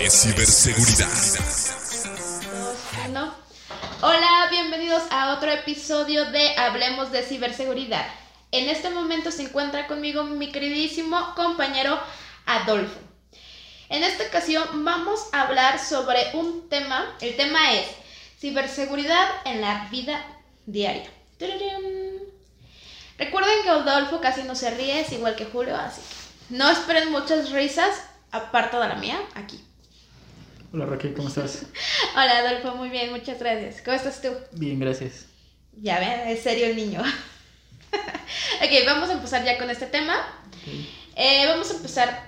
[0.00, 1.08] de ciberseguridad.
[4.00, 8.06] Hola, bienvenidos a otro episodio de Hablemos de ciberseguridad.
[8.50, 12.00] En este momento se encuentra conmigo mi queridísimo compañero
[12.46, 12.98] Adolfo.
[13.90, 17.04] En esta ocasión vamos a hablar sobre un tema.
[17.20, 17.86] El tema es
[18.38, 20.24] ciberseguridad en la vida
[20.64, 21.10] diaria.
[23.18, 27.12] Recuerden que Adolfo casi no se ríe, es igual que Julio, así que no esperen
[27.12, 29.62] muchas risas, aparte de la mía, aquí.
[30.72, 31.66] Hola Raquel, ¿cómo estás?
[32.14, 33.82] Hola Adolfo, muy bien, muchas gracias.
[33.82, 34.28] ¿Cómo estás tú?
[34.52, 35.26] Bien, gracias.
[35.80, 37.00] Ya ven, es serio el niño.
[37.92, 40.14] ok, vamos a empezar ya con este tema.
[41.16, 42.24] Eh, vamos a empezar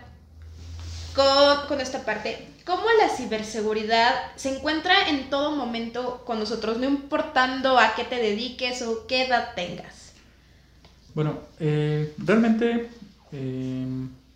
[1.14, 2.48] con, con esta parte.
[2.64, 8.16] ¿Cómo la ciberseguridad se encuentra en todo momento con nosotros, no importando a qué te
[8.16, 10.14] dediques o qué edad tengas?
[11.14, 12.88] Bueno, eh, realmente
[13.30, 13.86] eh,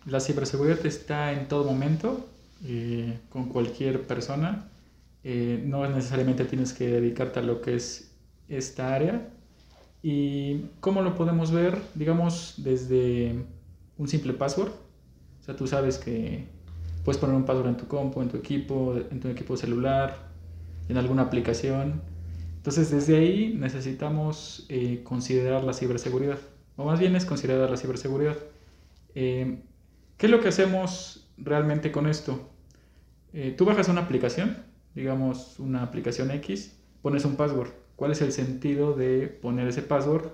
[0.05, 2.25] la ciberseguridad está en todo momento,
[2.65, 4.69] eh, con cualquier persona.
[5.23, 8.15] Eh, no necesariamente tienes que dedicarte a lo que es
[8.47, 9.29] esta área.
[10.01, 11.77] ¿Y cómo lo podemos ver?
[11.95, 13.35] Digamos, desde
[13.97, 14.69] un simple password.
[14.69, 16.45] O sea, tú sabes que
[17.03, 20.29] puedes poner un password en tu compu, en tu equipo, en tu equipo celular,
[20.89, 22.01] en alguna aplicación.
[22.57, 26.39] Entonces, desde ahí necesitamos eh, considerar la ciberseguridad.
[26.75, 28.37] O más bien es considerar la ciberseguridad.
[29.15, 29.57] Eh,
[30.17, 32.49] ¿Qué es lo que hacemos realmente con esto?
[33.33, 34.57] Eh, tú bajas una aplicación,
[34.95, 37.69] digamos una aplicación X, pones un password.
[37.95, 40.25] ¿Cuál es el sentido de poner ese password?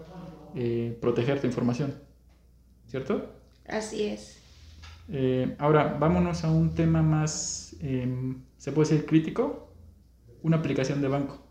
[0.56, 1.96] Eh, proteger tu información.
[2.88, 3.34] ¿Cierto?
[3.68, 4.40] Así es.
[5.10, 9.74] Eh, ahora, vámonos a un tema más, em, ¿se puede decir crítico?
[10.42, 11.46] Una aplicación de banco.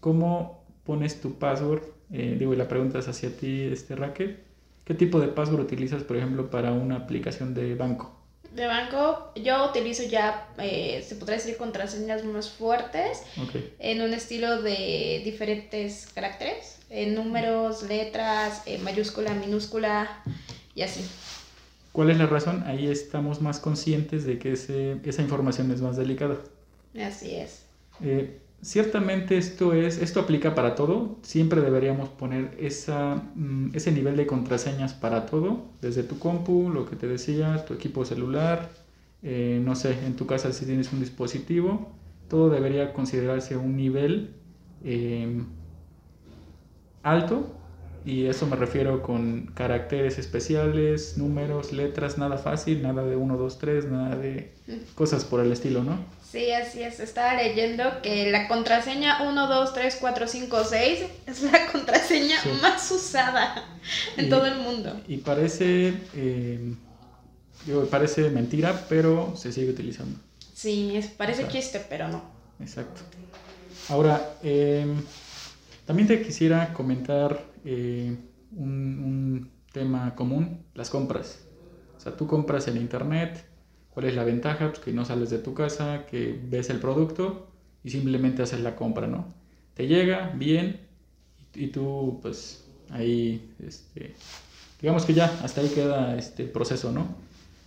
[0.00, 1.82] ¿Cómo pones tu password?
[2.08, 4.40] Digo, y la pregunta es hacia ti, este Raquel.
[4.84, 8.21] ¿Qué tipo de password utilizas, por ejemplo, para una aplicación de banco?
[8.54, 13.22] De banco, yo utilizo ya, eh, se podría decir, contraseñas más fuertes,
[13.78, 20.22] en un estilo de diferentes caracteres, en números, letras, mayúscula, minúscula
[20.74, 21.00] y así.
[21.92, 22.62] ¿Cuál es la razón?
[22.66, 26.36] Ahí estamos más conscientes de que ese- esa información es más delicada.
[27.00, 27.62] Así es.
[28.02, 31.18] Eh, ciertamente esto es, esto aplica para todo.
[31.22, 36.88] Siempre deberíamos poner esa, mm, ese nivel de contraseñas para todo, desde tu compu, lo
[36.88, 38.70] que te decía, tu equipo celular,
[39.22, 41.92] eh, no sé, en tu casa si tienes un dispositivo,
[42.28, 44.36] todo debería considerarse un nivel
[44.84, 45.42] eh,
[47.02, 47.58] alto.
[48.04, 53.58] Y eso me refiero con caracteres especiales, números, letras, nada fácil, nada de 1, 2,
[53.58, 54.52] 3, nada de
[54.96, 55.98] cosas por el estilo, ¿no?
[56.32, 56.98] Sí, así es.
[56.98, 62.48] Estaba leyendo que la contraseña 1, 2, 3, 4, 5, 6 es la contraseña Sí.
[62.62, 63.62] más usada
[64.16, 64.98] en Y- todo el mundo.
[65.06, 66.74] Y parece, eh,
[67.66, 70.18] digo, parece mentira, pero se sigue utilizando.
[70.54, 71.58] Sí, es, parece Exacto.
[71.58, 72.22] chiste, pero no.
[72.60, 73.02] Exacto.
[73.90, 74.86] Ahora, eh,
[75.86, 78.16] también te quisiera comentar eh,
[78.56, 81.40] un, un tema común, las compras.
[81.96, 83.44] O sea, tú compras en internet,
[83.92, 84.68] ¿cuál es la ventaja?
[84.68, 87.48] Pues que no sales de tu casa, que ves el producto
[87.84, 89.26] y simplemente haces la compra, ¿no?
[89.74, 90.80] Te llega bien
[91.54, 94.14] y, y tú, pues, ahí, este,
[94.80, 97.14] digamos que ya, hasta ahí queda este proceso, ¿no?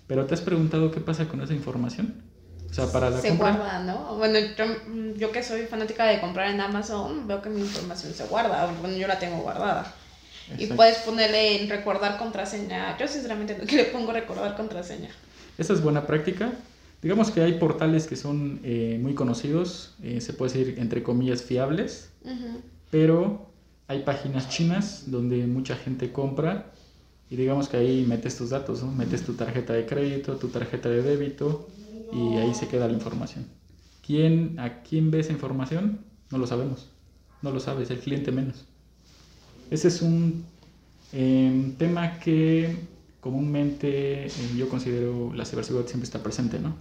[0.08, 2.22] Pero ¿te has preguntado qué pasa con esa información?
[2.69, 3.52] O sea, para la se compra...
[3.53, 4.18] guarda, ¿no?
[4.18, 4.66] Bueno, yo,
[5.16, 8.72] yo que soy fanática de comprar en Amazon, veo que mi información se guarda.
[8.81, 9.94] Bueno, yo la tengo guardada.
[10.50, 10.75] Y Exacto.
[10.75, 12.97] puedes ponerle en recordar contraseña.
[12.97, 15.09] Yo sinceramente no le pongo recordar contraseña.
[15.57, 16.53] Esa es buena práctica.
[17.01, 21.43] Digamos que hay portales que son eh, muy conocidos, eh, se puede decir entre comillas
[21.43, 22.61] fiables, Ujú.
[22.89, 23.51] pero
[23.88, 26.71] hay páginas chinas donde mucha gente compra
[27.29, 28.91] y digamos que ahí metes tus datos, ¿no?
[28.91, 31.67] metes tu tarjeta de crédito, tu tarjeta de débito
[32.11, 33.45] y ahí se queda la información.
[34.05, 35.99] ¿Quién, ¿A quién ve esa información?
[36.31, 36.90] No lo sabemos,
[37.41, 38.66] no lo sabes, el cliente menos.
[39.69, 40.43] Ese es un
[41.13, 42.75] eh, tema que
[43.25, 46.75] comúnmente eh, yo considero la ciberseguridad siempre está presente, ¿no?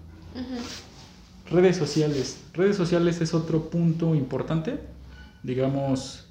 [1.51, 2.37] Redes sociales.
[2.53, 4.79] Redes sociales es otro punto importante.
[5.43, 6.29] Digamos,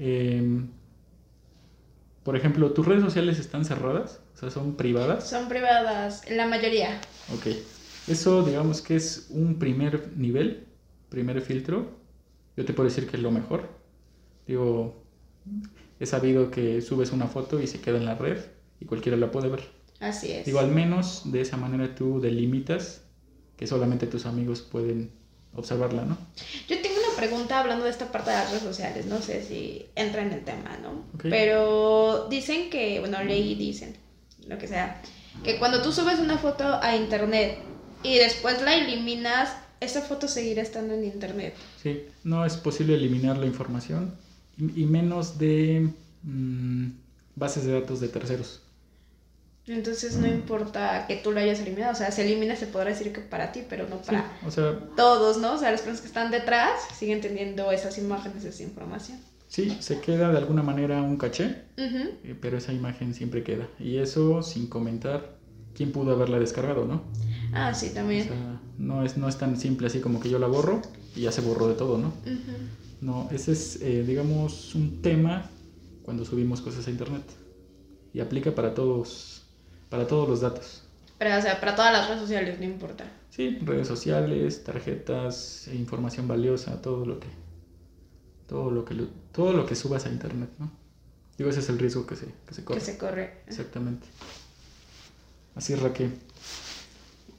[0.00, 0.66] em,
[2.24, 4.20] por ejemplo, ¿tus redes sociales están cerradas?
[4.34, 5.30] O sea, son privadas.
[5.30, 7.00] Son privadas, la mayoría.
[7.32, 7.54] Ok.
[8.08, 10.66] Eso, digamos que es un primer nivel,
[11.10, 11.92] primer filtro.
[12.56, 13.68] Yo te puedo decir que es lo mejor.
[14.48, 15.00] Digo,
[16.00, 18.38] he sabido que subes una foto y se queda en la red
[18.84, 19.64] y cualquiera la puede ver.
[20.00, 20.44] Así es.
[20.44, 23.02] Digo, al menos de esa manera tú delimitas
[23.56, 25.10] que solamente tus amigos pueden
[25.54, 26.18] observarla, ¿no?
[26.68, 29.86] Yo tengo una pregunta hablando de esta parte de las redes sociales, no sé si
[29.94, 31.04] entra en el tema, ¿no?
[31.14, 31.26] Ok.
[31.30, 33.96] Pero dicen que, bueno, leí, dicen,
[34.46, 35.00] lo que sea,
[35.42, 37.58] que cuando tú subes una foto a internet
[38.02, 41.54] y después la eliminas, esa foto seguirá estando en internet.
[41.82, 44.14] Sí, no es posible eliminar la información
[44.58, 45.88] y, y menos de
[46.24, 46.88] mm,
[47.36, 48.63] bases de datos de terceros.
[49.66, 53.12] Entonces no importa que tú lo hayas eliminado, o sea, se elimina, se podrá decir
[53.12, 55.54] que para ti, pero no Sí, para o sea, todos, ¿no?
[55.54, 59.18] O sea, las personas que están detrás siguen teniendo esas imágenes, esa información.
[59.48, 63.68] sí, se queda de alguna manera un caché, eh, pero esa imagen siempre queda.
[63.78, 65.38] Y eso sin comentar
[65.74, 67.02] quién pudo haberla descargado, ¿no?
[67.54, 68.24] Ah, sí, O también.
[68.28, 70.82] sea, no es, no es tan simple así como que yo la borro
[71.16, 72.12] y ya se borró de todo, ¿no?
[73.00, 75.50] No, ese es, eh, digamos, un tema
[76.02, 77.22] cuando subimos cosas a internet.
[78.12, 79.43] Y aplica para todos,
[79.90, 80.82] para todos los datos.
[81.18, 83.04] Pero, o sea, para todas las redes sociales, no importa.
[83.30, 87.28] Sí, redes sociales, tarjetas, información valiosa, todo lo que,
[88.48, 90.70] todo lo que, lo- todo lo que subas a internet, ¿no?
[91.38, 92.78] Digo, ese es el riesgo que se, que se corre.
[92.80, 93.40] Que se corre.
[93.46, 94.06] Exactamente.
[95.56, 96.12] Así, Raquel.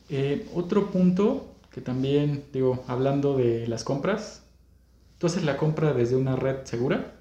[0.09, 4.44] Eh, otro punto que también, digo, hablando de las compras,
[5.18, 7.13] ¿tú haces la compra desde una red segura?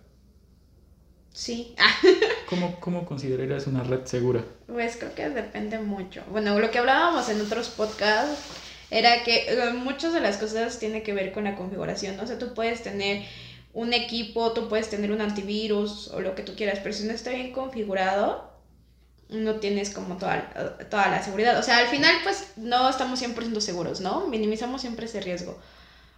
[1.32, 1.74] Sí.
[1.78, 1.90] Ah,
[2.46, 4.44] ¿Cómo, cómo considerarías una red segura?
[4.66, 6.22] pues creo que depende mucho.
[6.30, 8.38] Bueno, lo que hablábamos en otros podcasts
[8.90, 12.18] era que eh, muchas de las cosas tienen que ver con la configuración.
[12.20, 13.24] O sea, tú puedes tener
[13.72, 17.12] un equipo, tú puedes tener un antivirus o lo que tú quieras, pero si no
[17.12, 18.52] está bien configurado,
[19.28, 20.48] no tienes como toda,
[20.90, 21.58] toda la seguridad.
[21.58, 24.26] O sea, al final, pues no estamos 100% seguros, ¿no?
[24.28, 25.58] Minimizamos siempre ese riesgo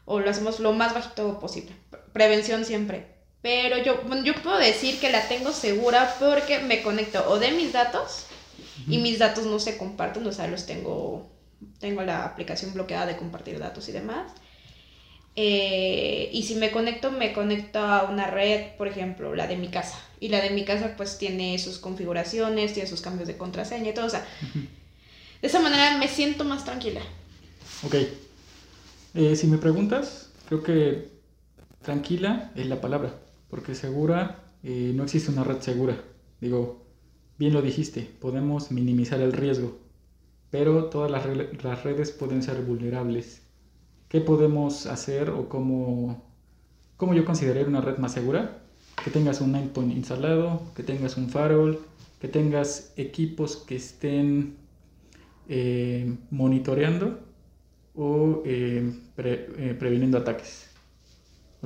[0.05, 1.73] o lo hacemos lo más bajito posible.
[1.91, 3.16] Pre- Prevención siempre.
[3.43, 7.73] Pero yo, yo puedo decir que la tengo segura porque me conecto o de mis
[7.73, 8.27] datos
[8.89, 11.29] y mis datos no se comparten, o sea, los tengo,
[11.79, 14.33] tengo la aplicación bloqueada de compartir datos y demás.
[15.39, 19.69] Eh, y si me conecto, me conecto a una red, por ejemplo, la de mi
[19.69, 19.99] casa.
[20.19, 23.95] Y la de mi casa pues tiene sus configuraciones, tiene sus cambios de contraseña y
[23.95, 24.07] todo.
[24.07, 24.27] O sea,
[25.43, 27.03] de esa manera me siento más tranquila.
[27.85, 27.97] Ok.
[29.15, 31.16] Eh, si me preguntas, creo que
[31.87, 33.15] tranquila es la palabra,
[33.49, 35.97] porque segura, eh, no existe una red segura.
[36.41, 36.85] Digo,
[37.39, 39.79] bien lo dijiste, podemos minimizar el riesgo,
[40.51, 43.43] pero todas las, redes pueden ser vulnerables.
[44.09, 46.25] ¿Qué podemos hacer o cómo,
[46.97, 48.65] cómo yo consideraría una red más segura?
[49.05, 51.79] Que tengas un endpoint instalado, que tengas un firewall,
[52.21, 54.57] que tengas equipos que estén
[55.49, 57.21] eh, monitoreando
[57.95, 60.76] o eh, eh, previniendo ataques.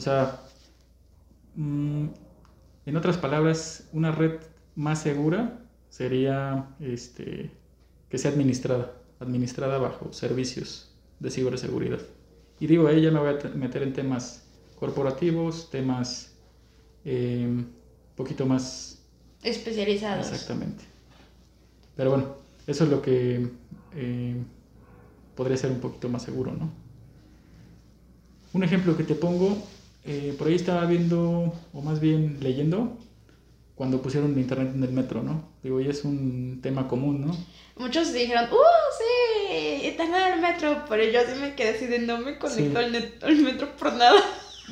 [0.01, 0.41] O sea,
[1.57, 2.07] mm,
[2.87, 4.41] en otras palabras, una red
[4.75, 5.59] más segura
[5.91, 7.51] sería este,
[8.09, 12.01] que sea administrada, administrada bajo servicios de ciberseguridad.
[12.61, 14.45] Y digo, ahí ya me voy a te- meter en temas
[14.79, 16.33] corporativos, temas
[17.05, 17.71] un
[18.17, 19.03] poquito más
[19.43, 20.33] Especializados.
[20.33, 20.85] Exactamente.
[21.95, 22.37] Pero bueno,
[22.67, 23.51] eso es lo que
[23.95, 24.37] eh,
[25.37, 26.71] podría ser un poquito más seguro, ¿no?
[28.55, 29.57] Un ejemplo que te pongo,
[30.05, 32.97] eh, por ahí estaba viendo, o más bien leyendo,
[33.75, 35.49] cuando pusieron internet en el metro, ¿no?
[35.63, 37.37] Digo, y es un tema común, ¿no?
[37.77, 38.57] Muchos dijeron, ¡uh,
[38.99, 39.87] sí!
[39.89, 40.85] Internet del metro.
[40.89, 42.85] Pero yo sí me quedé así de no me conecto Sí.
[42.85, 44.21] al, net- al metro por nada.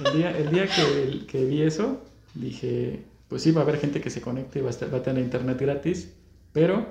[0.04, 2.02] El día, el día que, que vi eso,
[2.34, 4.98] dije, pues sí, va a haber gente que se conecte y va a, estar- va
[4.98, 6.12] a tener internet gratis,
[6.52, 6.86] pero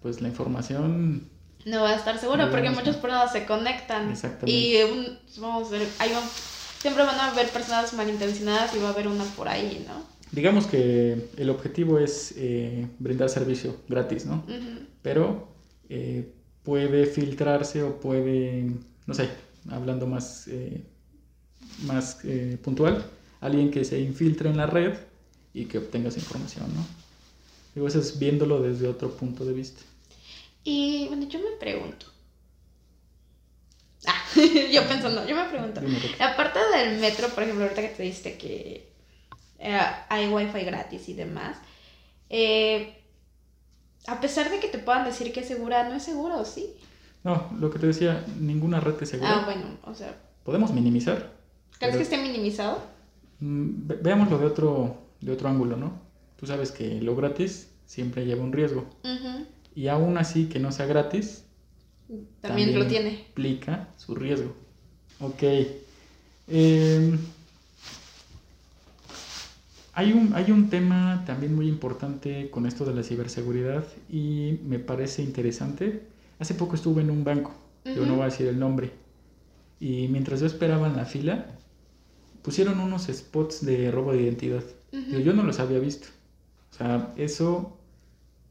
[0.00, 1.28] pues la información
[1.66, 2.74] No va a estar seguro porque no.
[2.76, 4.10] muchas personas se conectan.
[4.10, 4.50] Exactamente.
[4.50, 6.30] Y un- vamos a ver, hay un-
[6.82, 10.02] siempre van a haber personas malintencionadas y va a haber una por ahí, ¿no?
[10.32, 14.44] Digamos que el objetivo es eh, brindar servicio gratis, ¿no?
[15.00, 15.48] Pero
[15.88, 16.32] eh,
[16.64, 18.72] puede filtrarse o puede,
[19.06, 19.28] no sé,
[19.70, 20.82] hablando más, eh,
[21.84, 23.04] más eh, puntual,
[23.40, 24.94] alguien que se infiltre en la red
[25.54, 26.84] y que obtenga esa información, ¿no?
[27.74, 29.82] Digo, eso es viéndolo desde otro punto de vista.
[30.64, 32.11] Y bueno, yo me pregunto.
[34.06, 34.22] Ah,
[34.72, 35.80] yo pensando, yo me pregunto.
[36.20, 38.92] Aparte del metro, por ejemplo, ahorita que te diste que
[39.58, 41.56] eh, hay wifi gratis y demás,
[42.28, 42.98] eh,
[44.06, 46.74] a pesar de que te puedan decir que es segura, no es seguro, ¿sí?
[47.22, 49.30] No, lo que te decía, ninguna red es segura.
[49.36, 51.30] Ah, bueno, o sea, Podemos minimizar.
[51.78, 52.82] ¿crees que esté minimizado?
[53.38, 56.00] Mm, ve- Veámoslo de otro, de otro ángulo, ¿no?
[56.36, 58.86] Tú sabes que lo gratis siempre lleva un riesgo.
[59.76, 61.41] Y aún así que no sea gratis,
[62.40, 63.24] También, lo tiene.
[63.28, 64.52] implica su riesgo.
[65.20, 65.42] Ok.
[66.48, 67.18] Em,
[69.94, 74.78] hay, un, hay un tema también muy importante con esto de la ciberseguridad y me
[74.78, 76.02] parece interesante.
[76.38, 77.52] Hace poco estuve en un banco,
[77.84, 78.90] yo no voy a decir el nombre,
[79.82, 81.46] y mientras yo esperaba en la fila,
[82.42, 84.62] pusieron unos spots de robo de identidad.
[84.90, 86.08] Pero yo no los había visto.
[86.70, 87.78] O sea, eso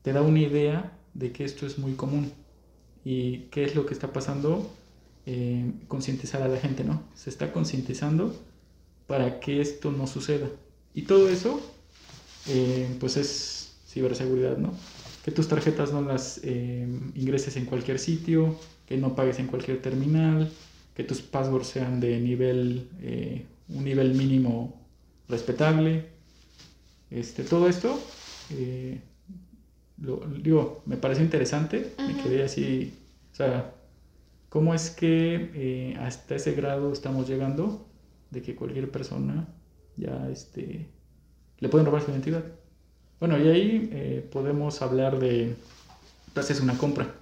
[0.01, 2.32] te da una idea de que esto es muy común.
[3.03, 4.72] ¿Y qué es lo que está pasando?
[5.25, 7.03] Eh, concientizar a la gente, ¿no?
[7.15, 8.36] Se está concientizando
[9.08, 10.50] para que esto no suceda.
[10.93, 11.62] Y todo eso,
[12.48, 14.74] eh, pues es ciberseguridad, ¿no?
[15.24, 18.55] Que tus tarjetas no las eh, ingreses en cualquier sitio,
[18.88, 20.51] que no pagues en cualquier terminal,
[20.96, 22.89] que tus passwords sean de nivel,
[23.70, 24.81] un nivel mínimo
[25.29, 26.08] respetable.
[27.10, 28.00] Este, todo esto,
[30.01, 32.93] lo, digo, me parece interesante, me quedé así,
[33.31, 33.74] o sea,
[34.51, 37.88] ¿Cómo es que eh, hasta ese grado estamos llegando
[38.31, 39.48] de que cualquier persona
[39.96, 40.89] ya este,
[41.60, 42.43] le pueden robar su identidad?
[43.22, 45.55] Bueno, y ahí eh, podemos hablar de,
[46.36, 47.15] haces una compra,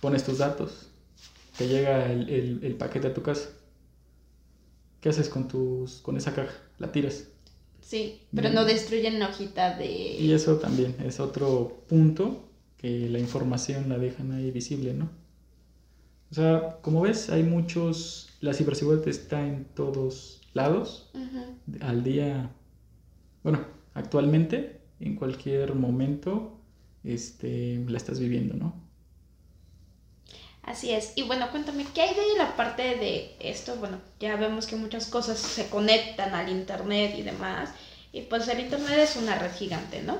[0.00, 0.88] pones tus datos,
[1.56, 3.48] te llega el, paquete a tu casa.
[5.00, 6.54] ¿Qué haces con, tus, con esa caja?
[6.78, 7.28] La tiras.
[7.86, 9.86] Sí, pero no destruyen la hojita de...
[9.86, 15.08] Y eso también es otro punto que la información la dejan ahí visible, ¿no?
[16.32, 21.12] O sea, como ves, hay muchos, la ciberseguridad está en todos lados,
[21.80, 22.50] al día,
[23.44, 23.64] bueno,
[23.94, 26.58] actualmente, en cualquier momento,
[27.04, 28.74] este, la estás viviendo, ¿no?
[30.66, 31.12] Así es.
[31.14, 33.76] Y bueno, cuéntame, ¿qué hay de la parte de esto?
[33.76, 37.70] Bueno, ya vemos que muchas cosas se conectan al Internet y demás.
[38.12, 40.18] Y pues el Internet es una red gigante, ¿no?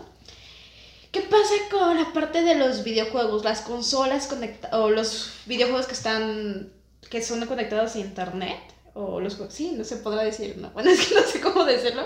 [1.11, 3.45] ¿Qué pasa con la parte de los videojuegos?
[3.45, 6.73] Las consolas conectadas o los videojuegos que están
[7.11, 8.59] que son conectados a internet
[8.95, 10.71] o los sí, no se podrá decir, ¿no?
[10.75, 12.03] Bueno, es que no sé cómo decirlo.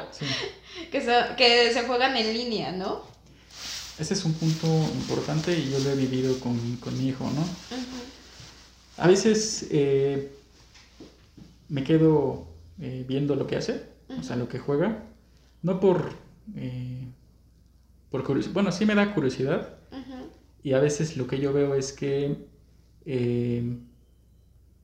[0.91, 3.03] Que, se, que se juegan en línea, ¿no?
[3.99, 6.57] Ese es un punto importante y yo lo he vivido con,
[6.97, 7.45] mi hijo, ¿no?
[9.01, 10.31] A veces eh,
[11.69, 12.47] me quedo
[12.81, 13.87] eh, viendo lo que hace,
[14.19, 15.05] o sea, lo que juega,
[15.63, 16.13] no por
[16.55, 17.07] eh,
[18.11, 19.79] por Bueno, sí me da curiosidad.
[20.63, 22.37] Y a veces lo que yo veo es que
[23.07, 23.79] eh,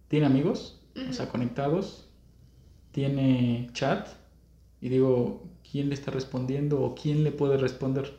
[0.09, 2.09] tiene amigos, o sea, conectados,
[2.93, 4.09] tiene chat,
[4.81, 8.17] y digo, ¿quién le está respondiendo o quién le puede responder?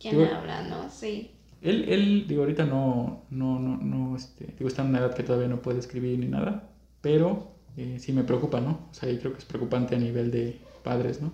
[0.00, 0.90] ¿Quién habla, no?
[0.90, 1.30] Sí.
[1.62, 5.22] Él, él, digo, ahorita no, no, no, no, este, digo, está en una edad que
[5.22, 6.70] todavía no puede escribir ni nada,
[7.02, 8.88] pero eh, sí me preocupa, ¿no?
[8.90, 11.32] O sea, yo creo que es preocupante a nivel de padres, ¿no?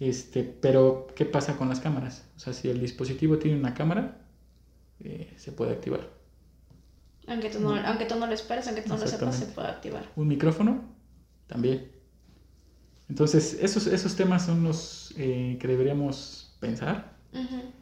[0.00, 2.24] Este, pero, ¿qué pasa con las cámaras?
[2.36, 4.18] O sea, si el dispositivo tiene una cámara,
[5.00, 6.08] eh, se puede activar.
[7.26, 9.68] Aunque tú, no, aunque tú no lo esperes, aunque tú no lo sepas, se puede
[9.68, 10.10] activar.
[10.16, 10.82] Un micrófono,
[11.46, 11.92] también.
[13.10, 17.81] Entonces, esos, esos temas son los eh, que deberíamos pensar, uh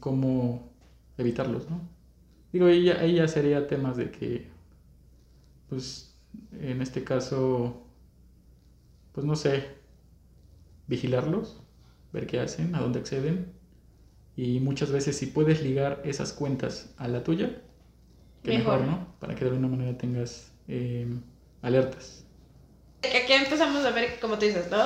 [0.00, 0.72] cómo
[1.16, 1.80] evitarlos, ¿no?
[2.52, 4.48] Digo, ahí ya, ahí ya sería temas de que,
[5.68, 6.16] pues,
[6.52, 7.82] en este caso,
[9.12, 9.68] pues no sé,
[10.86, 11.60] vigilarlos,
[12.12, 13.52] ver qué hacen, a dónde acceden.
[14.36, 17.60] Y muchas veces si puedes ligar esas cuentas a la tuya,
[18.42, 19.06] que mejor, ¿no?
[19.18, 21.20] Para que de alguna manera tengas em,
[21.60, 22.24] alertas.
[23.00, 24.84] Aquí empezamos a ver, como tú dices, ¿no?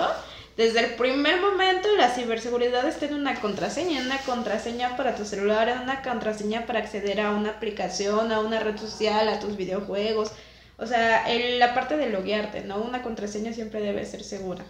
[0.56, 5.24] Desde el primer momento la ciberseguridad está en una contraseña, en una contraseña para tu
[5.24, 9.56] celular, en una contraseña para acceder a una aplicación, a una red social, a tus
[9.56, 10.32] videojuegos.
[10.76, 11.24] O sea,
[11.58, 12.82] la parte de loguearte, ¿no?
[12.82, 14.64] Una contraseña siempre debe ser segura.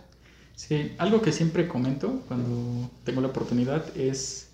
[0.55, 4.51] Sí, algo que siempre comento cuando tengo la oportunidad es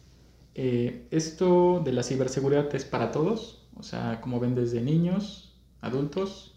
[0.54, 6.54] eh, esto de la ciberseguridad es para todos, o sea, como ven desde niños, adultos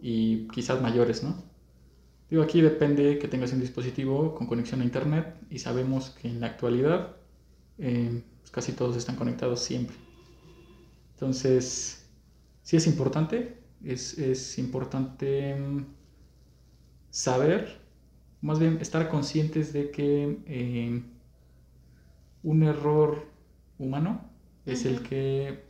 [0.00, 1.51] y quizás mayores, ¿no?
[2.32, 6.40] Digo, aquí depende que tengas un dispositivo con conexión a Internet y sabemos que en
[6.40, 7.16] la actualidad
[7.76, 9.94] eh, pues casi todos están conectados siempre.
[11.12, 12.06] Entonces,
[12.62, 15.84] sí es importante, es, es importante mm,
[17.10, 17.82] saber
[18.40, 21.02] más bien estar conscientes de que eh,
[22.42, 23.26] un error
[23.76, 24.22] humano
[24.64, 25.64] es el que,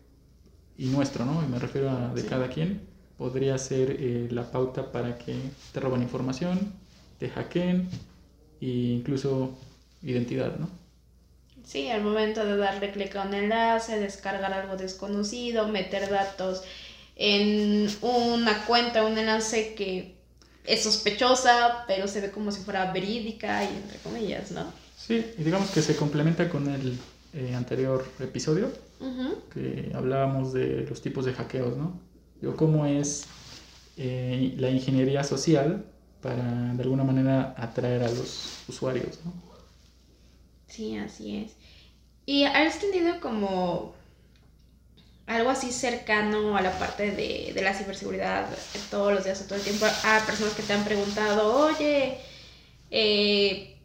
[0.76, 1.42] y nuestro, ¿no?
[1.44, 2.91] Y me refiero a de cada quien,
[3.22, 5.36] podría ser eh, la pauta para que
[5.72, 6.72] te roban información,
[7.20, 7.88] te hackeen
[8.60, 8.66] e
[8.98, 9.56] incluso
[10.02, 10.68] identidad, ¿no?
[11.64, 16.64] Sí, al momento de darle clic a un enlace, descargar algo desconocido, meter datos
[17.14, 20.16] en una cuenta, un enlace que
[20.64, 24.64] es sospechosa, pero se ve como si fuera verídica y entre comillas, ¿no?
[24.96, 26.98] Sí, y digamos que se complementa con el
[27.34, 28.72] eh, anterior episodio,
[29.54, 32.11] que hablábamos de los tipos de hackeos, ¿no?
[32.56, 33.24] Cómo es
[33.96, 35.84] eh, la ingeniería social
[36.20, 39.32] para de alguna manera atraer a los usuarios, ¿no?
[40.66, 41.52] Sí, así es.
[42.24, 43.94] ¿Y has tenido como
[45.26, 48.46] algo así cercano a la parte de, la ciberseguridad
[48.90, 52.18] todos los días, todo el tiempo, a personas que te han preguntado, oye,
[52.90, 53.76] eh,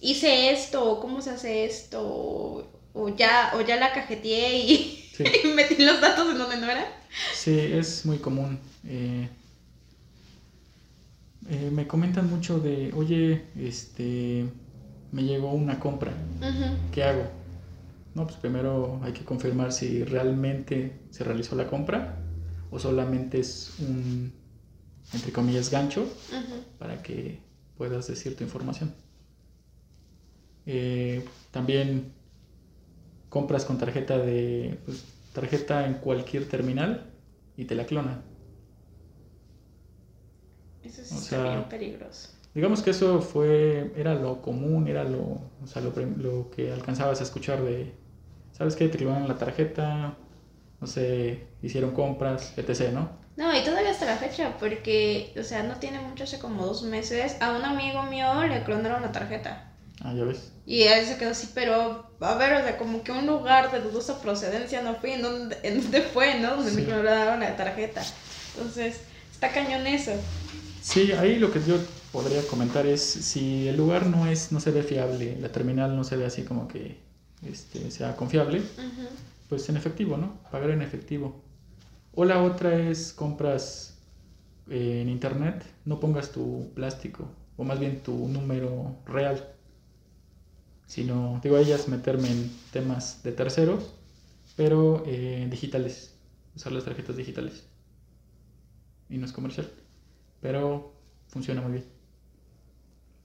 [0.00, 5.02] hice esto, cómo se hace esto, o, ya, o ya la cajeteé y...
[5.16, 5.24] Sí.
[5.44, 6.86] y metí los datos en donde no era.
[7.34, 8.58] Sí, es muy común.
[8.84, 9.28] Eh,
[11.48, 14.44] eh, me comentan mucho de, oye, este,
[15.12, 16.12] me llegó una compra.
[16.92, 17.28] ¿qué hago?
[18.14, 22.16] No, pues primero hay que confirmar si realmente se realizó la compra
[22.70, 24.32] o solamente es un,
[25.12, 26.08] entre comillas, gancho
[26.78, 27.38] para que
[27.76, 28.94] puedas decir tu información.
[30.64, 32.12] Eh, también
[33.28, 37.12] compras con tarjeta de pues, tarjeta en cualquier terminal
[37.56, 38.22] y te la clonan.
[40.82, 42.30] Eso O sea, bien peligroso.
[42.54, 45.20] Digamos que eso fue era lo común, era lo,
[45.62, 47.92] o sea, lo, lo que alcanzabas a escuchar de,
[48.52, 48.88] ¿sabes qué?
[48.88, 50.16] Te clonaron la tarjeta,
[50.80, 53.10] no sé, hicieron compras, etc., ¿no?
[53.36, 56.82] No, y todavía hasta la fecha, porque, o sea, no tiene mucho, hace como dos
[56.82, 59.75] meses, a un amigo mío le clonaron la tarjeta.
[60.02, 60.52] Ah, ya ves.
[60.66, 63.80] Y él se quedó así, pero, a ver, o sea, como que un lugar de
[63.80, 66.56] dudosa procedencia no fui, ¿en dónde, en dónde fue, no?
[66.56, 66.86] Donde me Sí.
[66.86, 68.02] clonaron la tarjeta.
[68.54, 69.00] Entonces,
[69.30, 70.12] está cañón eso.
[70.82, 71.76] Sí, ahí lo que yo
[72.12, 76.04] podría comentar es si el lugar no es no se ve fiable, la terminal no
[76.04, 76.96] se ve así como que
[77.46, 79.08] este, sea confiable, Ujú.
[79.48, 80.34] pues en efectivo, ¿no?
[80.50, 81.42] Pagar en efectivo.
[82.14, 83.98] O la otra es compras
[84.70, 89.52] eh, en internet, no pongas tu plástico, o más bien tu número real.
[90.86, 93.94] Sino, digo, ellas meterme en temas de terceros,
[94.56, 96.14] pero eh, digitales,
[96.54, 97.64] usar las tarjetas digitales.
[99.08, 99.68] Y no es comercial,
[100.40, 100.92] pero
[101.28, 101.84] funciona muy bien.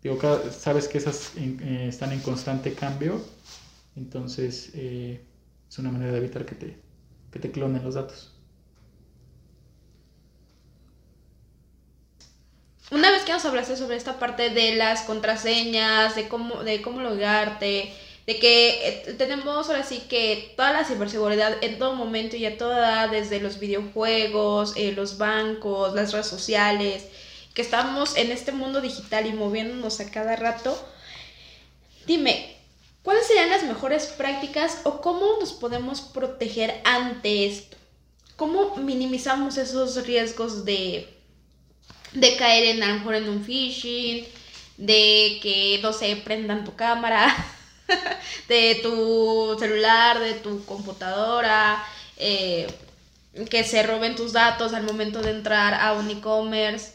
[0.02, 3.22] Digo, cada- sabes que esas en- eh, están en constante cambio,
[3.96, 5.22] entonces eh,
[5.70, 6.82] es una manera de evitar que te,
[7.32, 8.34] que te clonen los datos.
[12.92, 17.02] Una vez que nos hablaste sobre esta parte de las contraseñas, de cómo, de cómo
[17.02, 17.94] logarte,
[18.26, 22.58] de que eh, tenemos ahora sí que toda la ciberseguridad en todo momento y a
[22.58, 27.06] toda desde los videojuegos, eh, los bancos, las redes sociales,
[27.54, 30.78] que estamos en este mundo digital y moviéndonos a cada rato.
[32.08, 32.56] Dime,
[33.04, 37.78] ¿cuáles serían las mejores prácticas o cómo nos podemos proteger ante esto?
[38.36, 41.21] ¿Cómo minimizamos esos riesgos de
[42.14, 44.26] de caer en a lo mejor en un phishing,
[44.78, 47.34] de que no se prendan tu cámara,
[48.48, 51.84] de tu celular, de tu computadora,
[52.18, 52.68] eh,
[53.50, 56.94] que se roben tus datos al momento de entrar a un e-commerce.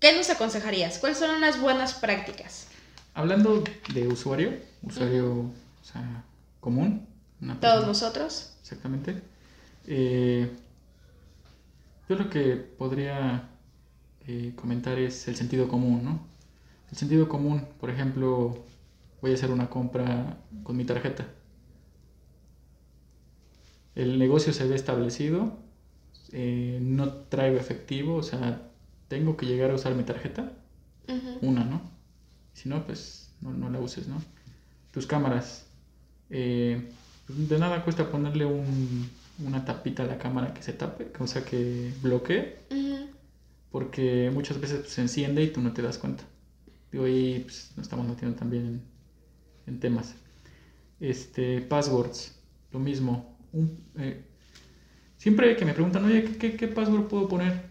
[0.00, 0.98] ¿Qué nos aconsejarías?
[0.98, 2.66] ¿Cuáles son las buenas prácticas?
[3.14, 6.24] Hablando de usuario, usuario o sea,
[6.60, 7.06] común,
[7.40, 8.54] una Todos nosotros.
[8.60, 9.22] Exactamente.
[9.86, 10.50] Eh,
[12.08, 13.48] yo lo que podría
[14.26, 16.20] eh, comentar es el sentido común, ¿no?
[16.90, 18.64] El sentido común, por ejemplo,
[19.20, 21.26] voy a hacer una compra con mi tarjeta.
[23.94, 25.56] El negocio se ve establecido,
[26.32, 28.60] eh, no traigo efectivo, o sea,
[29.08, 30.52] tengo que llegar a usar mi tarjeta,
[31.08, 31.46] Ujú.
[31.46, 31.80] una, ¿no?
[32.54, 34.22] Si no, pues no, no la uses, ¿no?
[34.92, 35.66] Tus cámaras.
[36.30, 36.90] eh,
[37.26, 39.08] pues, de nada cuesta ponerle un-
[39.46, 43.03] una tapita a la cámara que se tape, o sea, que bloquee, Ujú.
[43.74, 46.22] Porque muchas veces pues, se enciende y tú no te das cuenta.
[46.92, 48.82] Digo, ahí pues, nos estamos metiendo también en,
[49.66, 50.14] en temas.
[51.00, 53.36] Este, passwords, lo mismo.
[53.52, 54.24] Un, eh,
[55.16, 57.62] siempre que me preguntan, oye, ¿qué, qué, qué password puedo poner?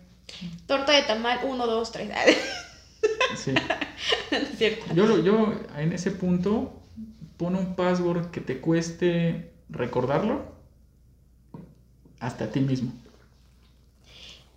[0.68, 2.12] Torta de tamal, 1, 2, 3.
[3.38, 3.54] Sí.
[4.58, 4.94] cierto.
[4.94, 6.82] Yo, yo en ese punto
[7.38, 10.54] pon un password que te cueste recordarlo
[12.20, 12.92] hasta a ti mismo.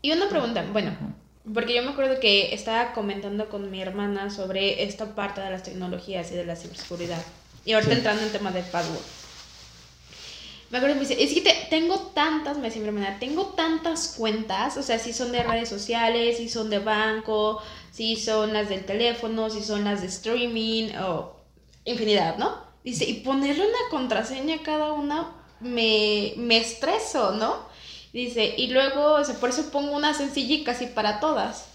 [0.02, 1.24] Y una pregunta, bueno.
[1.54, 5.62] Porque yo me acuerdo que estaba comentando con mi hermana sobre esta parte de las
[5.62, 7.22] tecnologías y de la ciberseguridad.
[7.64, 7.98] Y ahorita Sí.
[7.98, 8.98] entrando en temas de password.
[10.70, 13.46] Me acuerdo que me dice, es que te- tengo tantas, me decía mi hermana, tengo
[13.56, 18.52] tantas cuentas, o sea, si son de redes sociales, si son de banco, si son
[18.52, 21.36] las del teléfono, si son las de streaming, o
[21.84, 22.56] infinidad, ¿no?
[22.82, 27.64] Dice, y ponerle una contraseña a cada una me, me estreso, ¿no?
[28.16, 31.66] Dice, y luego, o sea, por eso pongo una sencilla y casi para todas.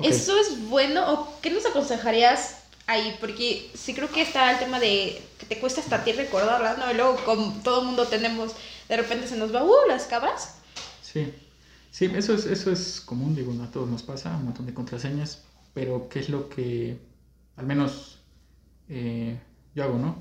[0.00, 3.16] ¿Eso es bueno o qué nos aconsejarías ahí?
[3.18, 6.78] Porque sí creo que está el tema de que te cuesta hasta a ti recordarlas,
[6.78, 6.88] ¿no?
[6.88, 8.52] Y luego como todo el mundo tenemos,
[8.88, 10.54] de repente se nos va, uh, las cabras.
[11.02, 11.34] Sí,
[11.90, 15.42] sí, eso es, eso es común, digo, a todos nos pasa, un montón de contraseñas,
[15.74, 16.96] pero ¿qué es lo que
[17.56, 18.20] al menos
[18.88, 19.36] eh,
[19.74, 20.16] yo hago, ¿no?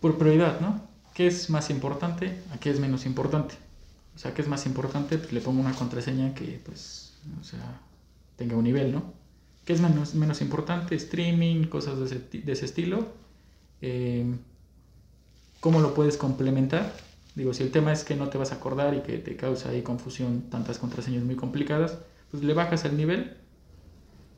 [0.00, 0.87] Por prioridad, ¿no?
[1.18, 2.40] ¿Qué es más importante?
[2.52, 3.56] ¿A qué es menos importante?
[4.14, 5.18] O sea, ¿qué es más importante?
[5.18, 7.80] Pues le pongo una contraseña que, pues, o sea,
[8.36, 9.02] tenga un nivel, ¿no?
[9.64, 10.94] ¿Qué es menos, menos importante?
[10.94, 13.08] Streaming, cosas de ese, de ese estilo.
[13.80, 14.32] Eh,
[15.58, 16.94] ¿cómo lo puedes complementar?
[17.34, 19.70] Digo, si el tema es que no te vas a acordar y que te causa
[19.70, 21.98] ahí confusión tantas contraseñas muy complicadas,
[22.30, 23.36] pues le bajas el nivel,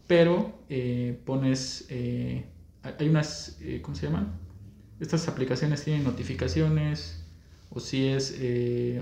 [0.06, 2.46] pero eh, pones, eh,
[2.82, 4.48] hay unas, eh, ¿cómo se llaman?
[5.00, 7.24] Estas aplicaciones tienen notificaciones,
[7.70, 8.36] o si es,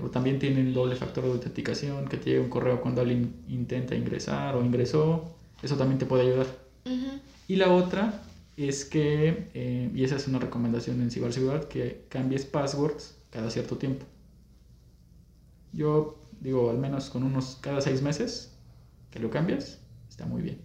[0.01, 3.95] o también tienen doble factor de autenticación, que te llega un correo cuando alguien intenta
[3.95, 6.47] ingresar o ingresó, eso también te puede ayudar.
[7.47, 8.23] Y la otra
[8.55, 14.05] es que, y esa es una recomendación en ciberseguridad, que cambies passwords cada cierto tiempo.
[15.73, 18.53] Yo digo, al menos con unos cada seis meses
[19.11, 20.59] que lo cambias, está muy bien.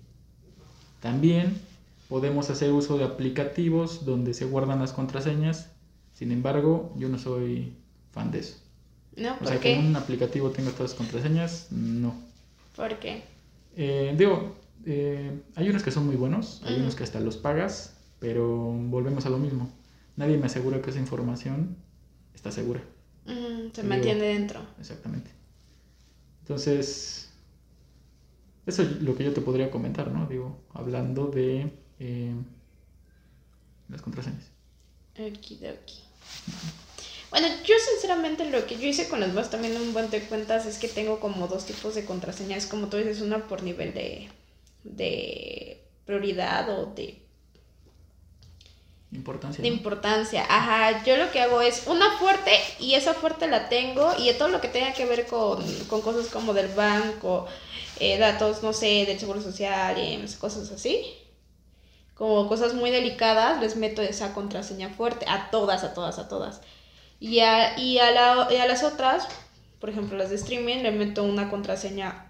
[1.01, 1.57] También
[2.09, 5.71] podemos hacer uso de aplicativos donde se guardan las contraseñas.
[6.13, 7.75] Sin embargo, yo no soy
[8.13, 8.57] fan de eso.
[9.17, 12.15] No, o sea, que en un aplicativo tenga todas las contraseñas, no.
[12.75, 13.23] ¿Por qué?
[13.77, 17.97] Eh, digo, eh, hay unos que son muy buenos, hay unos que hasta los pagas,
[18.19, 19.71] pero volvemos a lo mismo.
[20.17, 21.77] Nadie me asegura que esa información
[22.35, 22.81] está segura.
[23.73, 24.61] se mantiene dentro.
[24.79, 25.31] Exactamente.
[26.43, 27.31] Entonces,
[28.67, 30.27] eso es lo que yo te podría comentar, ¿no?
[30.27, 32.35] Digo, hablando de eh,
[33.89, 34.45] las contraseñas.
[35.19, 36.01] Okidoki.
[37.31, 40.67] Bueno, yo sinceramente lo que yo hice con las más también un buen de cuentas
[40.67, 44.29] es que tengo como dos tipos de contraseñas, como tú dices, una por nivel de,
[44.85, 47.25] de prioridad o de
[49.15, 49.63] Importancia.
[49.63, 51.05] De importancia, ajá.
[51.05, 54.61] Yo lo que hago es una fuerte y esa fuerte la tengo y todo lo
[54.61, 57.47] que tenga que ver con, cosas como del banco,
[58.01, 61.05] eh, datos, no sé, del seguro social, y cosas así.
[62.15, 66.61] Como cosas muy delicadas, les meto esa contraseña fuerte a todas, a todas, a todas.
[67.19, 69.27] Y a, y a, las otras,
[69.81, 72.27] por ejemplo las de streaming, le meto una contraseña,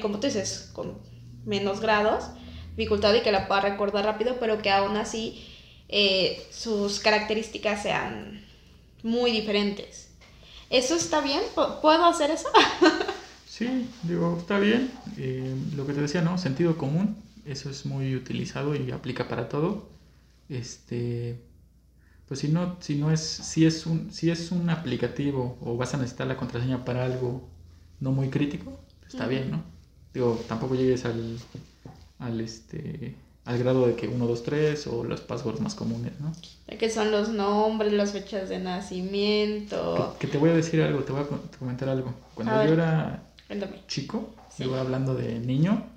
[0.00, 0.98] como tú dices, con
[1.44, 2.24] menos grados,
[2.76, 5.46] dificultad y que la pueda recordar rápido, pero que aún así
[5.88, 8.44] eh, sus características sean
[9.02, 10.08] muy diferentes.
[10.70, 11.42] ¿Eso está bien?
[11.54, 12.48] ¿Puedo hacer eso?
[13.48, 14.90] sí, digo, está bien.
[15.18, 16.38] Eh, lo que te decía, ¿no?
[16.38, 19.88] Sentido común, eso es muy utilizado y aplica para todo.
[20.48, 21.40] Este,
[22.26, 25.94] pues si no, si no es, si es un, si es un aplicativo o vas
[25.94, 27.48] a necesitar la contraseña para algo
[28.00, 29.62] no muy crítico, está bien, ¿no?
[30.12, 31.38] Digo, tampoco llegues al,
[32.18, 36.32] al este, al grado de que 1, 2, 3 o los passwords más comunes, ¿no?
[36.78, 40.16] Que son los nombres, las fechas de nacimiento.
[40.18, 42.14] Que, te voy a decir algo, te voy a comentar algo.
[42.34, 43.22] Cuando yo era
[43.86, 45.93] chico, iba hablando de niño.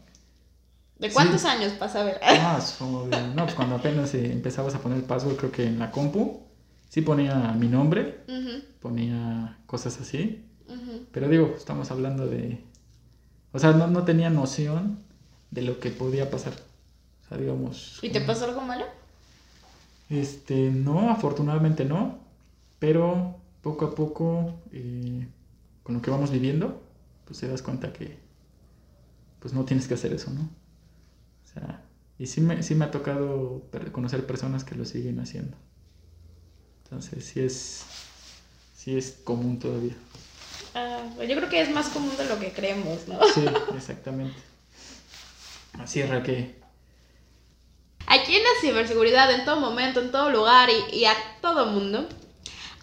[1.00, 2.20] ¿De cuántos años pasa a ver?
[2.24, 2.60] Ah,
[3.36, 6.42] no, pues cuando apenas eh, empezabas a poner el password, creo que en la compu,
[6.90, 8.22] sí ponía mi nombre,
[8.82, 10.44] ponía cosas así.
[11.12, 12.64] Pero digo, estamos hablando de...
[13.54, 15.00] O sea, no, no tenía noción
[15.52, 16.54] de lo que podía pasar
[17.36, 18.00] digamos...
[18.02, 18.86] ¿Y te pasó algo malo?
[20.10, 22.20] Este, no, afortunadamente no,
[22.80, 25.28] pero poco a poco, eh,
[25.84, 26.82] con lo que vamos viviendo,
[27.26, 28.18] pues te das cuenta que
[29.40, 30.50] pues no tienes que hacer eso, ¿no?
[31.58, 31.82] Sea,
[32.20, 35.58] y sí me, sí me ha tocado conocer personas que lo siguen haciendo.
[36.84, 37.84] Entonces, sí es,
[38.76, 39.96] sí es común todavía.
[40.74, 43.20] Ah, yo creo que es más común de lo que creemos, ¿no?
[43.34, 44.38] Sí, exactamente.
[45.80, 46.56] Así es, Raquel.
[48.08, 52.08] Aquí en la ciberseguridad, en todo momento, en todo lugar y, a todo mundo.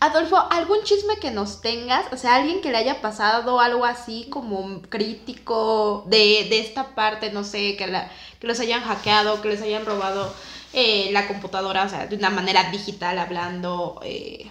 [0.04, 2.12] Adolfo, ¿algún chisme que nos tengas?
[2.12, 7.42] O sea, alguien que le haya pasado algo así como crítico de, esta parte, no
[7.42, 10.30] sé, que, la, que los hayan hackeado, que les hayan robado
[10.74, 13.98] eh, la computadora, o sea, de una manera digital hablando.
[14.04, 14.50] Eh,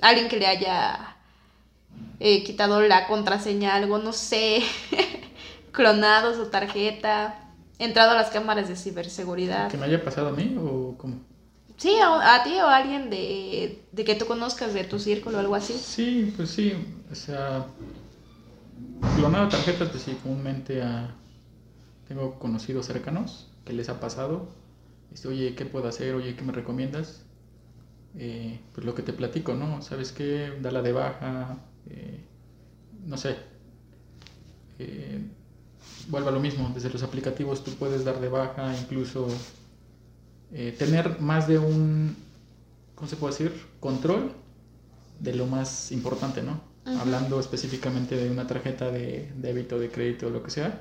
[0.00, 1.16] alguien que le haya
[2.20, 4.62] eh, quitado la contraseña, algo, no sé,
[5.72, 7.42] clonado su tarjeta
[7.80, 9.68] entrado a las cámaras de ciberseguridad.
[9.68, 11.31] ¿Que me haya pasado a mí o cómo?
[11.82, 15.56] Sí, a, ti o a alguien de, que tú conozcas de tu círculo o algo
[15.56, 15.72] así.
[15.72, 16.74] Sí, pues sí,
[17.10, 17.66] o sea,
[19.16, 21.12] clonado tarjetas, pues sí, comúnmente a,
[22.06, 24.46] tengo conocidos cercanos que les ha pasado.
[25.12, 26.14] Este, oye, ¿qué puedo hacer?
[26.14, 27.24] Oye, ¿qué me recomiendas?
[28.16, 29.82] Eh, pues lo que te platico, ¿no?
[29.82, 30.52] ¿Sabes qué?
[30.62, 31.58] Dala de baja,
[31.90, 32.20] eh,
[33.04, 33.34] no sé.
[34.78, 35.20] Eh,
[36.06, 39.26] vuelve a lo mismo, desde los aplicativos tú puedes dar de baja, incluso
[40.52, 42.16] eh, tener más de un,
[42.94, 43.66] ¿cómo se puede decir?
[43.80, 44.32] Control
[45.20, 46.60] de lo más importante, ¿no?
[46.84, 50.80] Hablando específicamente de una tarjeta de débito, de crédito o lo que sea,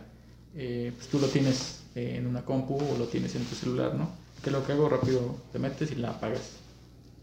[0.56, 4.10] eh, pues tú lo tienes en una compu o lo tienes en tu celular, ¿no?
[4.44, 6.54] Que lo que hago rápido, te metes y la apagas.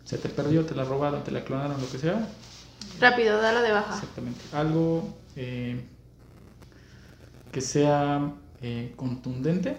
[0.04, 2.28] Se te perdió, te la robaron, te la clonaron, lo que sea.
[3.00, 3.94] Rápido, dalo de baja.
[3.94, 4.40] Exactamente.
[4.52, 5.16] Algo...
[5.34, 5.80] Eh,
[7.52, 8.32] que sea
[8.62, 9.76] eh, contundente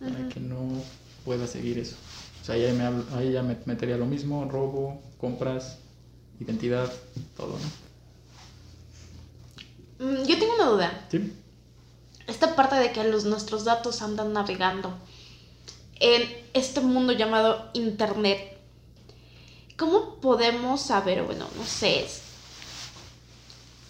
[0.00, 0.68] para que no
[1.24, 1.96] pueda seguir eso.
[2.42, 2.84] O sea, ahí, me,
[3.16, 5.78] ahí ya me metería lo mismo, robo, compras,
[6.40, 6.92] identidad,
[7.36, 7.58] todo,
[9.98, 10.06] ¿no?
[10.06, 11.06] Mm, yo tengo una duda.
[11.10, 11.32] Sí.
[12.26, 14.94] Esta parte de que los, nuestros datos andan navegando
[16.00, 18.58] en este mundo llamado Internet,
[19.76, 22.06] ¿cómo podemos saber, bueno, no sé,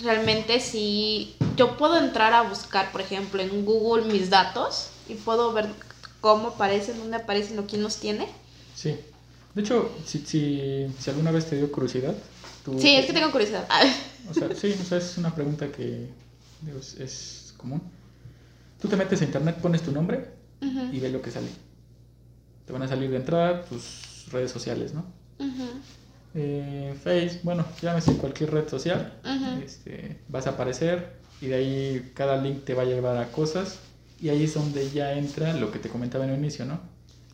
[0.00, 5.52] realmente si yo puedo entrar a buscar, por ejemplo, en Google mis datos y puedo
[5.52, 5.68] ver
[6.24, 8.26] cómo aparecen, dónde aparecen o quién los tiene?
[8.74, 8.96] Sí.
[9.54, 12.14] De hecho, si, si, si alguna vez te dio curiosidad.
[12.64, 13.68] Tú, sí, es que tengo curiosidad.
[14.30, 16.08] O sea, sí, o sea, es una pregunta que
[16.98, 17.82] es, común.
[18.80, 20.30] Tú te metes a internet, pones tu nombre
[20.62, 21.48] y ves lo que sale.
[22.64, 25.04] Te van a salir de entrada tus redes sociales, ¿no?
[26.34, 29.20] eh, Face, bueno, llámese cualquier red social,
[29.62, 33.78] este, vas a aparecer y de ahí cada link te va a llevar a cosas
[34.20, 36.80] y ahí es donde ya entra lo que te comentaba en el inicio, ¿no?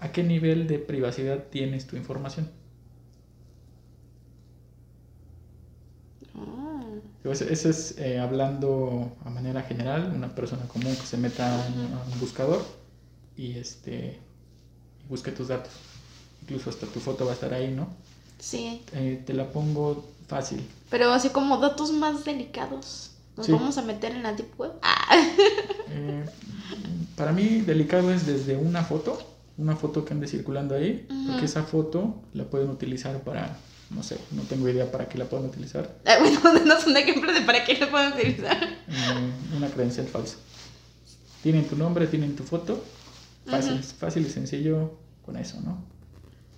[0.00, 2.50] ¿A qué nivel de privacidad tienes tu información?
[6.34, 6.80] Ah.
[7.24, 12.18] Eso es eh, hablando a manera general, una persona común que se meta a un,
[12.18, 12.64] buscador
[13.36, 14.18] y este
[15.08, 15.72] busque tus datos.
[16.42, 17.88] Incluso hasta tu foto va a estar ahí, ¿no?
[18.38, 18.82] Sí.
[18.94, 20.66] Eh, te la pongo fácil.
[20.88, 23.10] Pero así como datos más delicados.
[23.36, 24.72] ¿Nos vamos a meter en la deep web?
[24.82, 25.16] Ah.
[25.92, 26.24] Eh,
[27.16, 29.18] para mí delicado es desde una foto,
[29.58, 33.56] una foto que ande circulando ahí, porque esa foto la pueden utilizar para,
[33.90, 35.96] no sé, no tengo idea para qué la pueden utilizar.
[36.06, 38.62] Ah, bueno, no un ejemplo de para qué la pueden utilizar.
[38.62, 40.36] Eh, una credencial falsa.
[41.42, 42.82] Tienen tu nombre, tienen tu foto,
[43.46, 45.82] fácil, fácil y sencillo con eso, ¿no?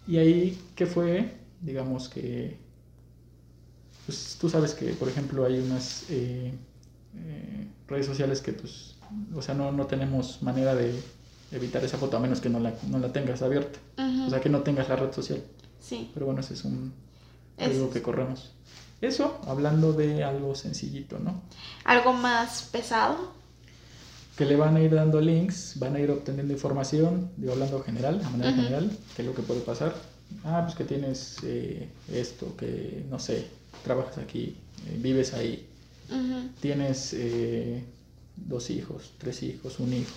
[0.09, 1.43] Y ahí, ¿qué fue?
[1.63, 2.59] digamos que,
[4.05, 6.53] pues tú sabes que, por ejemplo, hay unas eh,
[7.15, 8.97] eh, redes sociales que, pues,
[9.35, 10.95] o sea, no, no, tenemos manera de
[11.51, 13.79] evitar esa foto a menos que no la, no la tengas abierta.
[14.27, 15.43] O sea, que no tengas la red social.
[15.81, 16.11] Sí.
[16.15, 16.93] Pero bueno, ese es un
[17.59, 18.53] algo que corremos.
[19.01, 21.43] Eso, hablando de algo sencillito, ¿no?
[21.85, 23.33] Algo más pesado.
[24.37, 28.19] Que le van a ir dando links, van a ir obteniendo información, digo, hablando general,
[28.19, 29.93] de manera general, que es lo que puede pasar
[30.45, 33.47] ah, pues que tienes eh, esto, que no sé,
[33.85, 35.69] trabajas aquí, eh, vives ahí,
[36.61, 37.83] tienes eh,
[38.37, 40.13] dos hijos, tres hijos, un hijo.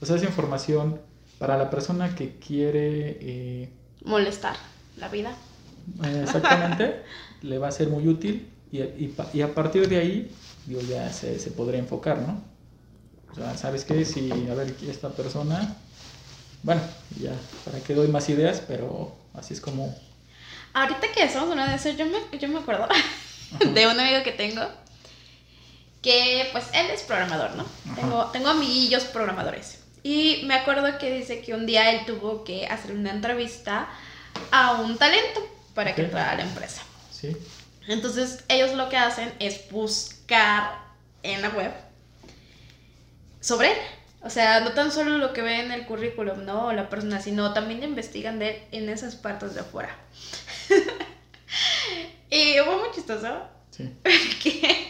[0.00, 1.00] O sea, esa información
[1.38, 3.70] para la persona que quiere...
[4.04, 4.56] Molestar
[4.96, 5.36] la vida.
[6.22, 7.02] exactamente,
[7.42, 10.30] le va a ser muy útil y, y, a partir de ahí,
[10.66, 12.42] digo, ya se, se podría enfocar, ¿no?
[13.32, 14.04] O sea, ¿sabes qué?
[14.04, 15.76] Si, a ver, esta persona,
[16.62, 16.80] bueno,
[17.20, 17.32] ya,
[17.64, 19.94] para que doy más ideas, pero Así es como...
[20.74, 22.86] Ahorita que estamos hablando de eso, yo me, yo me acuerdo
[23.74, 24.62] de un amigo que tengo
[26.02, 27.66] que pues él es programador, ¿no?
[27.94, 29.78] Tengo, tengo amiguillos programadores.
[30.02, 33.88] Y me acuerdo que dice que un día él tuvo que hacer una entrevista
[34.50, 36.82] a un talento para que entrara a la empresa.
[37.10, 37.36] Sí.
[37.88, 40.78] Entonces ellos lo que hacen es buscar
[41.22, 41.72] en la web
[43.40, 43.78] sobre él.
[44.22, 46.72] O sea, no tan solo lo que ve en el currículum, ¿no?
[46.72, 49.96] La persona, sino también investigan de en esas partes de afuera.
[52.30, 53.42] y fue muy chistoso.
[53.70, 53.90] Sí.
[54.02, 54.87] Porque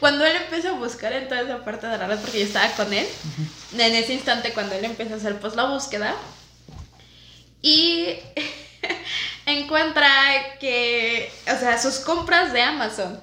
[0.00, 2.70] cuando él empezó a buscar en toda esa parte de la red, porque yo estaba
[2.72, 3.06] con él,
[3.74, 6.14] en ese instante cuando él empezó a hacer pues la búsqueda,
[7.62, 8.16] y
[9.46, 10.08] encuentra
[10.58, 13.20] que, o sea, sus compras de Amazon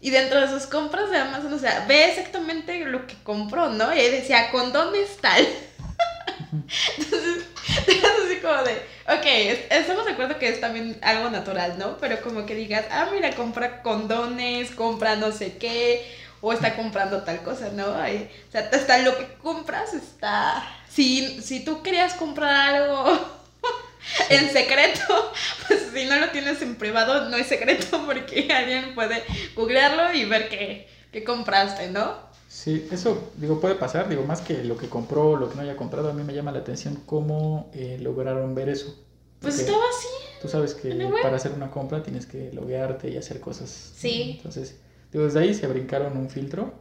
[0.00, 3.94] y dentro de sus compras de Amazon, o sea, ve exactamente lo que compró, ¿no?
[3.94, 5.44] Y decía, condones tal.
[6.98, 7.44] Entonces,
[7.78, 9.26] así como de, ok,
[9.70, 11.96] estamos de acuerdo que es también algo natural, ¿no?
[11.98, 16.04] Pero como que digas, ah, mira, compra condones, compra no sé qué,
[16.40, 17.86] o está comprando tal cosa, ¿no?
[17.86, 20.64] o sea, hasta lo que compras está...
[20.88, 23.36] Si, si tú querías comprar algo
[24.30, 25.32] en secreto,
[25.68, 29.22] pues si no lo tienes en privado, no es secreto porque alguien puede
[29.54, 30.88] googlearlo y ver qué,
[31.24, 32.25] compraste, ¿no?
[32.56, 35.60] Sí, eso, digo, puede pasar, digo, más que lo que compró o lo que no
[35.60, 38.96] haya comprado, a mí me llama la atención cómo eh, lograron ver eso.
[39.40, 40.08] Pues estaba así.
[40.40, 40.88] Tú sabes que
[41.22, 43.92] para hacer una compra tienes que loguearte y hacer cosas.
[43.94, 44.36] Sí.
[44.38, 44.80] Entonces,
[45.12, 46.72] digo, desde ahí se brincaron un filtro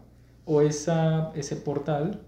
[0.45, 2.21] o esa, ese portal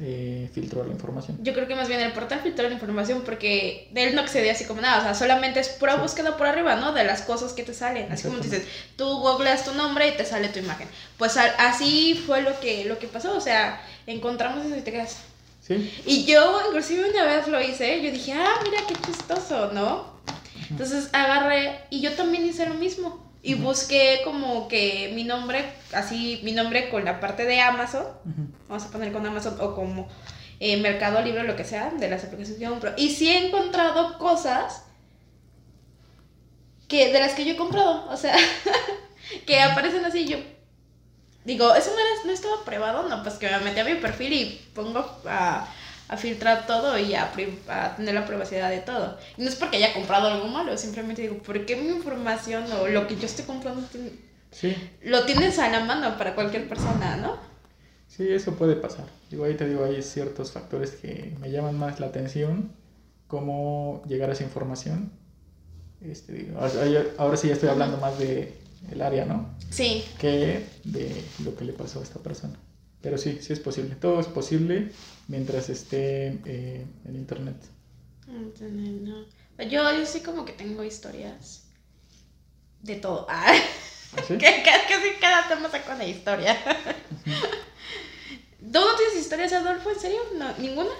[0.00, 1.38] eh, filtró la información.
[1.42, 4.64] Yo creo que más bien el portal filtró la información porque él no accedía así
[4.64, 6.92] como nada, o sea, solamente es pura búsqueda por arriba, ¿no?
[6.92, 8.10] De las cosas que te salen.
[8.12, 8.64] Así como dices,
[8.96, 10.88] tú googleas tu nombre y te sale tu imagen.
[11.16, 15.18] Pues así fue lo que, lo que pasó, o sea, encontramos eso y te quedas.
[15.66, 15.92] Sí.
[16.06, 20.18] Y yo, inclusive una vez lo hice, yo dije, ah, mira qué chistoso, ¿no?
[20.70, 23.27] Entonces agarré y yo también hice lo mismo.
[23.42, 28.04] Y busqué como que mi nombre, así, mi nombre con la parte de Amazon,
[28.68, 30.08] vamos a poner con Amazon o como
[30.60, 32.92] eh, Mercado Libre, lo que sea, de las aplicaciones que compro.
[32.96, 34.84] Y sí he encontrado cosas
[36.88, 38.34] que de las que yo he comprado, o sea,
[39.46, 40.38] que aparecen así yo
[41.48, 44.32] digo, eso no, era, no estaba privado, no, pues que me metí a mi perfil
[44.34, 45.66] y pongo a,
[46.08, 47.30] a filtrar todo y a,
[47.68, 49.18] a, tener la privacidad de todo.
[49.36, 52.88] Y no es porque haya comprado algo malo, simplemente digo, ¿por qué mi información o
[52.88, 53.86] lo que yo estoy comprando
[54.50, 54.74] sí.
[55.02, 57.36] lo tienes a la mano para cualquier persona, ¿no?
[58.08, 59.04] Sí, eso puede pasar.
[59.30, 62.72] Digo, ahí te digo, hay ciertos factores que me llaman más la atención,
[63.26, 65.12] cómo llegar a esa información.
[66.00, 66.52] Este,
[67.18, 68.54] ahora sí ya estoy hablando más de
[68.90, 69.50] el área, ¿no?
[69.70, 70.04] Sí.
[70.18, 72.58] Que de lo que le pasó a esta persona.
[73.00, 73.94] Pero sí, sí es posible.
[73.94, 74.90] Todo es posible
[75.28, 77.56] mientras esté eh, en internet.
[78.26, 79.24] No.
[79.64, 81.64] Yo, yo sí como que tengo historias
[82.82, 83.26] de todo.
[83.28, 83.52] Ah.
[84.16, 84.38] ¿Ah ¿Sí?
[84.38, 86.56] que, casi cada tema saca una historia.
[88.60, 89.90] ¿Tú no tienes historias, Adolfo?
[89.90, 90.20] ¿En serio?
[90.36, 90.90] ¿No, ¿Ninguna?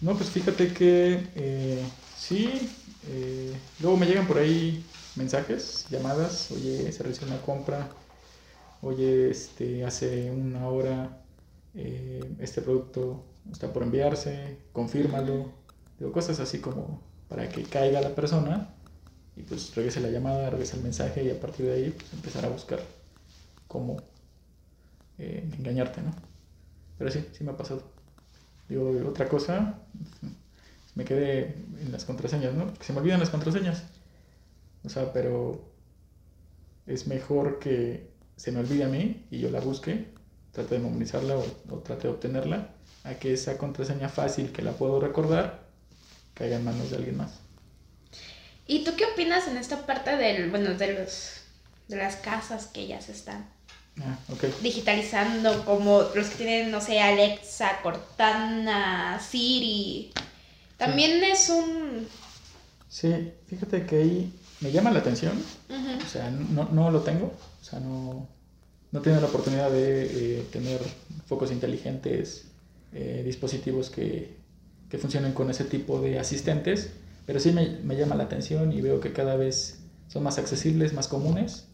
[0.00, 1.84] No, pues fíjate que eh,
[2.16, 2.70] sí.
[3.08, 4.84] Eh, luego me llegan por ahí
[5.16, 6.50] mensajes, llamadas.
[6.52, 7.88] Oye, se realizó una compra.
[8.82, 11.22] Oye, este, hace una hora
[11.74, 15.52] eh, este producto está por enviarse, confírmalo.
[15.98, 18.74] Digo, cosas así como para que caiga la persona
[19.36, 22.44] y pues regrese la llamada, regrese el mensaje y a partir de ahí pues empezar
[22.46, 22.80] a buscar
[23.68, 23.98] cómo
[25.18, 26.12] engañarte, ¿no?
[26.98, 27.82] Pero sí, sí me ha pasado.
[28.68, 29.78] Digo, otra cosa,
[30.94, 32.72] me quedé en las contraseñas, ¿no?
[32.80, 33.84] Se me olvidan las contraseñas.
[34.84, 35.60] O sea, pero
[36.86, 40.06] es mejor que se me olvide a mí y yo la busque,
[40.52, 42.68] trate de memorizarla o, trate de obtenerla,
[43.04, 45.68] a que esa contraseña fácil que la puedo recordar
[46.32, 47.32] caiga en manos de alguien más.
[48.66, 51.34] ¿Y tú qué opinas en esta parte del, bueno, de los
[51.88, 53.46] de las casas que ya se están
[54.02, 54.16] Ah,
[54.62, 60.10] digitalizando, como los que tienen, no sé, Alexa, Cortana, Siri.
[60.78, 62.08] También es un...
[62.88, 65.32] Sí, fíjate que ahí me llama la atención.
[65.68, 67.32] O sea, no, lo tengo.
[67.60, 68.26] O sea, no,
[68.92, 70.80] no tengo la oportunidad de eh, tener
[71.26, 72.46] focos inteligentes,
[72.92, 74.36] eh, dispositivos que,
[74.88, 76.90] que, funcionen con ese tipo de asistentes.
[77.26, 80.92] Pero sí me, me llama la atención y veo que cada vez son más accesibles,
[80.92, 81.66] más comunes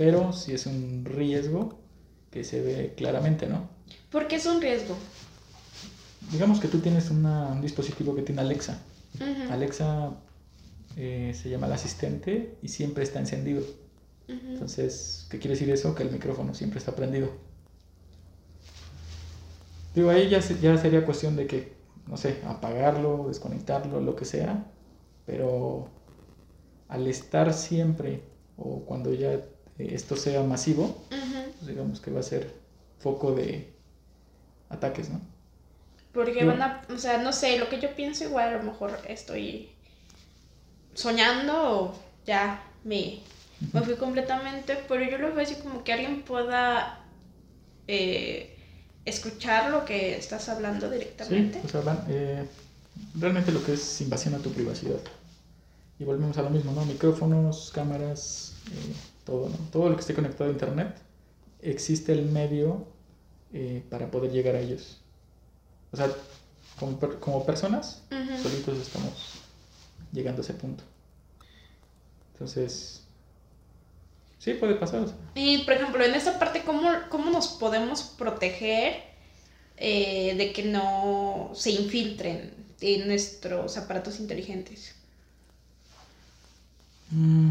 [0.00, 1.78] pero sí es un riesgo
[2.30, 3.68] que se ve claramente, ¿no?
[4.10, 4.96] ¿Por qué es un riesgo?
[6.32, 8.78] Digamos que tú tienes un dispositivo que tiene Alexa.
[9.50, 10.12] Alexa
[10.96, 13.62] eh, se llama el asistente y siempre está encendido.
[14.28, 15.92] Entonces, ¿qué quiere decir eso?
[15.96, 17.30] Que el micrófono siempre está prendido.
[19.92, 21.72] Digo, ahí ya, ya sería cuestión de que,
[22.06, 24.66] no sé, apagarlo, desconectarlo, lo que sea,
[25.26, 25.88] pero
[26.88, 28.22] al estar siempre
[28.56, 29.40] o cuando ya
[29.78, 32.54] esto sea masivo, pues digamos que va a ser
[32.98, 33.72] foco de
[34.68, 35.20] ataques, ¿no?
[36.12, 38.98] Porque van a, o sea, no sé, lo que yo pienso igual a lo mejor
[39.08, 39.70] estoy
[41.00, 41.94] soñando o
[42.26, 43.20] ya me,
[43.72, 47.00] me fui completamente, pero yo lo veo así como que alguien pueda
[47.86, 48.56] eh,
[49.04, 51.60] escuchar lo que estás hablando directamente.
[51.60, 52.46] Sí, o sea, eh,
[53.14, 55.00] realmente lo que es invasión a tu privacidad.
[55.98, 56.84] Y volvemos a lo mismo, ¿no?
[56.84, 60.96] Micrófonos, cámaras, eh, todo, todo lo que esté conectado a Internet,
[61.62, 62.86] existe el medio
[63.90, 65.00] para poder llegar a ellos.
[65.90, 66.08] O sea,
[66.78, 68.04] como, como personas,
[68.42, 69.40] solitos estamos
[70.12, 70.84] llegando a ese punto.
[72.40, 73.02] Entonces,
[74.38, 75.06] sí, puede pasar.
[75.34, 78.94] Y, por ejemplo, en esa parte, ¿cómo, cómo nos podemos proteger
[79.76, 84.94] eh, de que no se infiltren en nuestros aparatos inteligentes?
[87.10, 87.50] Mm,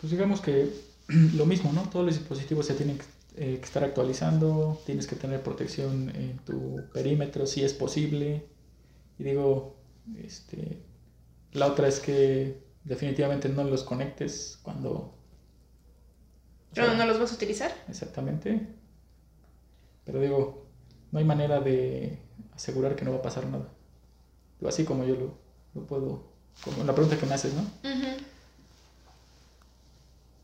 [0.00, 0.72] pues digamos que
[1.08, 1.82] lo mismo, ¿no?
[1.90, 3.00] Todos los dispositivos se tienen
[3.34, 8.46] eh, que estar actualizando, tienes que tener protección en tu perímetro si es posible.
[9.18, 9.74] Y digo,
[10.22, 10.78] este,
[11.54, 15.14] la otra es que definitivamente no los conectes cuando...
[16.74, 17.72] ¿Pero no los vas a utilizar?
[17.88, 18.66] Exactamente.
[20.04, 20.66] Pero digo,
[21.10, 22.18] no hay manera de
[22.54, 23.68] asegurar que no va a pasar nada.
[24.66, 25.38] Así como yo lo,
[25.74, 26.32] lo puedo...
[26.64, 27.64] Como la pregunta que me haces, ¿no?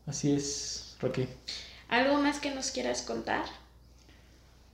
[0.05, 1.29] Así es, Raquel.
[1.87, 3.45] ¿Algo más que nos quieras contar?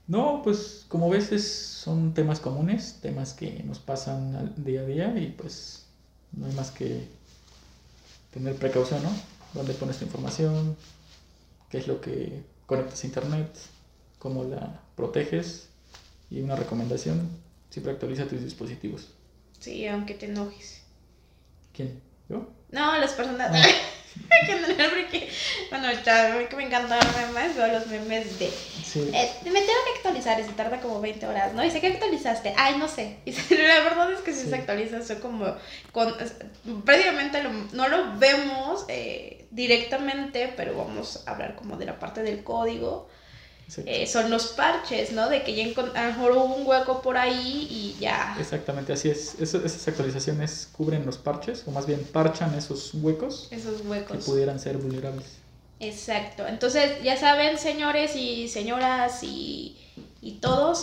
[0.06, 5.18] No, pues como ves son temas comunes, temas que nos pasan al día a día
[5.18, 5.86] y pues
[6.32, 7.08] no hay más que
[8.36, 9.10] tener precaución, ¿no?
[9.54, 10.76] ¿Dónde pones tu información?
[11.70, 13.48] ¿Qué es lo que conectas a internet?
[14.18, 15.70] ¿Cómo la proteges?
[16.30, 17.30] Y una recomendación,
[17.70, 19.08] siempre actualiza tus dispositivos.
[19.58, 20.82] Sí, aunque te enojes.
[21.72, 22.02] ¿Quién?
[22.28, 22.46] ¿Yo?
[22.70, 23.50] No, las personas.
[23.54, 23.66] Ah.
[24.50, 25.30] porque,
[25.70, 28.50] bueno, ya, me encantan los memes, veo los memes de...
[28.82, 29.00] Sí.
[29.12, 31.64] Eh, me tengo que actualizar y se tarda como 20 horas, ¿no?
[31.64, 32.54] Y sé que actualizaste.
[32.56, 33.18] Ay, no sé.
[33.26, 34.48] Y la verdad es que si Sí.
[34.50, 35.56] se actualiza, son como.
[35.92, 36.14] Con,
[36.84, 42.22] prácticamente lo- no lo vemos eh, directamente, pero vamos a hablar como de la parte
[42.22, 43.08] del código.
[43.84, 45.28] Eh, son los parches, ¿no?
[45.28, 48.36] De que ya a lo mejor hubo un hueco por ahí y ya.
[48.38, 49.34] Exactamente, así es.
[49.40, 54.24] Esas actualizaciones cubren los parches, o más bien parchan esos huecos Esos que huecos.
[54.24, 55.26] pudieran ser vulnerables.
[55.80, 56.46] Exacto.
[56.46, 59.76] Entonces, ya saben, señores y señoras y,
[60.22, 60.82] y todos,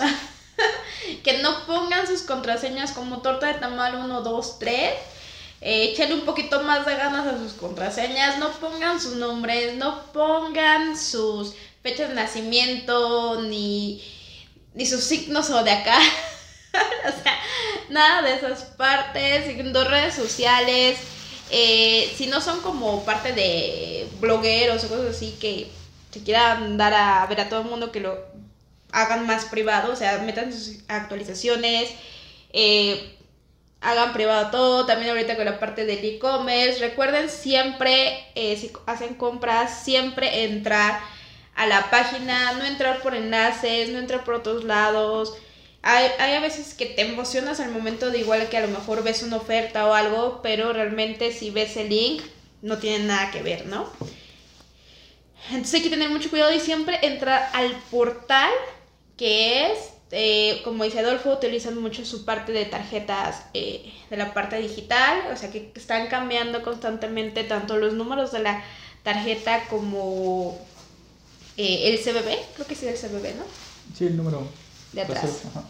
[1.24, 4.78] que no pongan sus contraseñas como torta de tamal 1, 2, 3.
[5.62, 8.38] Eh, échenle un poquito más de ganas a sus contraseñas.
[8.40, 11.54] No pongan sus nombres, no pongan sus
[11.84, 14.02] fechas de nacimiento, ni,
[14.74, 16.00] ni sus signos o de acá.
[16.74, 17.38] o sea,
[17.90, 19.46] nada de esas partes.
[19.46, 20.98] Siguiendo redes sociales.
[21.52, 25.68] Eh, si no son como parte de blogueros o cosas así que
[26.12, 28.18] se quieran dar a ver a todo el mundo que lo
[28.92, 31.92] hagan más privado, o sea, metan sus actualizaciones,
[32.54, 33.18] eh,
[33.82, 39.16] hagan privado todo, también ahorita con la parte del e-commerce, recuerden siempre, eh, si hacen
[39.16, 41.00] compras, siempre entrar
[41.56, 45.34] a la página, no entrar por enlaces, no entrar por otros lados,
[45.84, 49.04] hay, hay a veces que te emocionas al momento de igual que a lo mejor
[49.04, 52.24] ves una oferta o algo, pero realmente si ves el link
[52.62, 53.92] no tiene nada que ver, ¿no?
[55.50, 58.50] Entonces hay que tener mucho cuidado y siempre entrar al portal
[59.18, 64.34] que es, eh, como dice Adolfo, utilizan mucho su parte de tarjetas eh, de la
[64.34, 68.64] parte digital, o sea que están cambiando constantemente tanto los números de la
[69.04, 70.58] tarjeta como
[71.58, 73.44] eh, el CBB, creo que sí el CBB, ¿no?
[73.98, 74.48] Sí, el número
[74.92, 75.44] De atrás.
[75.50, 75.64] ajá.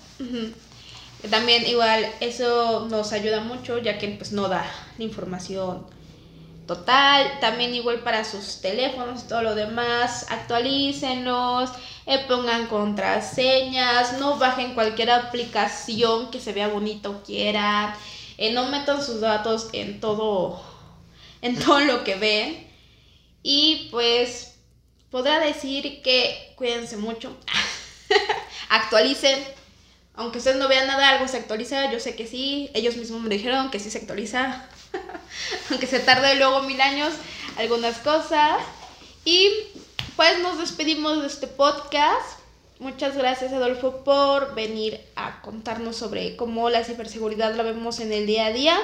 [1.30, 4.66] También igual eso nos ayuda mucho ya que pues no da
[4.98, 5.86] la información
[6.68, 7.40] total.
[7.40, 11.70] También igual para sus teléfonos y todo lo demás, actualícenlos,
[12.06, 17.94] eh, pongan contraseñas, no bajen cualquier aplicación que se vea bonito o quieran,
[18.38, 20.62] eh, no metan sus datos en todo,
[21.42, 22.68] en todo lo que ven.
[23.44, 24.53] Y pues
[25.14, 27.38] podrá decir que cuídense mucho,
[28.70, 29.44] actualicen.
[30.16, 33.30] Aunque ustedes no vean nada, algo se actualiza, yo sé que sí, ellos mismos me
[33.30, 34.68] dijeron que sí se actualiza,
[35.70, 37.14] aunque se tarde luego mil años,
[37.58, 38.60] algunas cosas.
[39.24, 39.52] Y
[40.16, 42.40] pues nos despedimos de este podcast.
[42.80, 48.26] Muchas gracias Adolfo por venir a contarnos sobre cómo la ciberseguridad la vemos en el
[48.26, 48.80] día a día,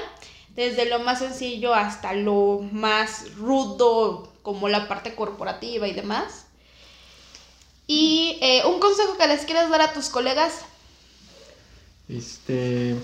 [0.54, 6.46] desde lo más sencillo hasta lo más rudo, como la parte corporativa y demás.
[7.88, 10.60] Y eh, un consejo que les quieras dar a tus colegas.
[12.08, 12.96] Este.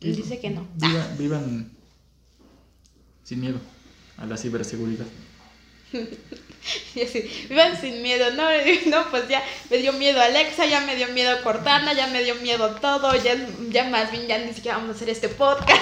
[0.00, 0.66] Dice que no.
[0.74, 1.72] Viva- vivan
[3.24, 3.60] sin miedo
[4.16, 5.06] a la ciberseguridad.
[6.94, 8.44] Y así, vivan sin miedo, no,
[8.90, 12.34] no, pues ya me dio miedo Alexa, ya me dio miedo Cortana, ya me dio
[12.34, 13.34] miedo todo, ya,
[13.70, 15.80] ya más bien ya ni siquiera vamos a hacer este podcast.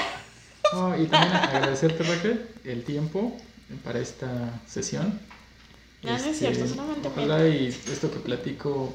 [0.72, 3.36] Oh, y también agradecerte, Raquel, el tiempo
[3.84, 5.18] para esta sesión.
[6.02, 8.94] No, no es cierto, solamente me- Ojalá y esto que platico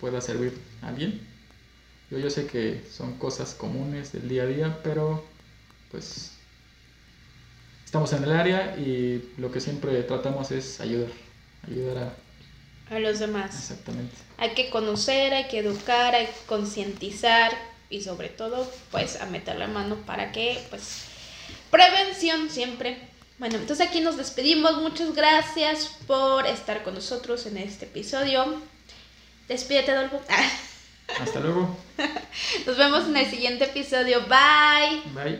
[0.00, 1.20] pueda servir a alguien.
[2.10, 5.24] Yo, yo sé que son cosas comunes del día a día, pero
[5.90, 6.32] pues
[7.84, 11.10] estamos en el área y lo que siempre tratamos es ayudar,
[11.66, 12.94] ayudar a...
[12.94, 13.54] A los demás.
[13.56, 14.14] Exactamente.
[14.38, 17.52] Hay que conocer, hay que educar, hay que concientizar
[17.88, 21.02] y sobre todo, pues, a meter la mano para que, pues,
[21.70, 22.98] prevención siempre.
[23.38, 24.82] Bueno, entonces aquí nos despedimos.
[24.82, 28.60] Muchas gracias por estar con nosotros en este episodio.
[29.48, 30.20] Despídete, Adolfo.
[31.18, 31.76] Hasta luego.
[32.66, 34.20] Nos vemos en el siguiente episodio.
[34.28, 35.02] Bye.
[35.14, 35.38] Bye.